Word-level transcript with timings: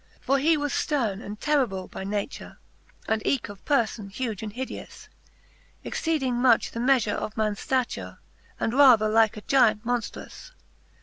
XLI. 0.01 0.19
For 0.21 0.39
he 0.39 0.57
was 0.57 0.73
fterne, 0.73 1.21
and 1.23 1.39
terrible 1.39 1.87
by 1.87 2.03
nature, 2.03 2.57
And 3.07 3.21
eeke 3.23 3.49
of 3.49 3.63
perfon 3.65 4.09
huge 4.11 4.41
and 4.41 4.51
hideous. 4.51 5.09
Exceeding 5.83 6.37
much 6.41 6.71
the 6.71 6.79
meafure 6.79 7.13
of 7.13 7.37
mans 7.37 7.59
ftature, 7.59 8.17
And 8.59 8.73
rather 8.73 9.07
like 9.07 9.37
a 9.37 9.41
Gyant 9.41 9.85
monftruous. 9.85 10.53